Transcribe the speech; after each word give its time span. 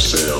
themselves. 0.00 0.39